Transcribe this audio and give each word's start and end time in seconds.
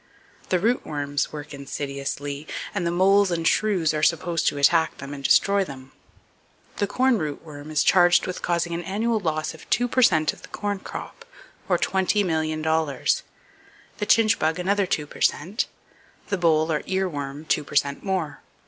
The 0.49 0.57
root 0.57 0.83
worms 0.83 1.31
work 1.31 1.53
insidiously, 1.53 2.47
and 2.73 2.87
the 2.87 2.91
moles 2.91 3.29
and 3.29 3.47
shrews 3.47 3.93
are 3.93 4.01
supposed 4.01 4.47
to 4.47 4.57
attack 4.57 4.97
them 4.97 5.13
and 5.13 5.23
destroy 5.23 5.63
them. 5.63 5.91
The 6.77 6.87
corn 6.87 7.19
root 7.19 7.43
worm 7.43 7.69
is 7.69 7.83
charged 7.83 8.25
with 8.25 8.41
causing 8.41 8.73
an 8.73 8.81
annual 8.81 9.19
loss 9.19 9.53
of 9.53 9.69
two 9.69 9.87
per 9.87 10.01
cent 10.01 10.33
of 10.33 10.41
the 10.41 10.47
corn 10.47 10.79
crop, 10.79 11.23
or 11.69 11.77
$20,000,000; 11.77 13.21
the 13.99 14.05
chinch 14.07 14.39
bug 14.39 14.57
another 14.57 14.87
two 14.87 15.05
per 15.05 15.21
cent; 15.21 15.67
the 16.29 16.37
boll 16.39 16.71
or 16.71 16.81
ear 16.87 17.07
worm 17.07 17.45
two 17.45 17.63
per 17.63 17.75
cent 17.75 18.03
more. 18.03 18.41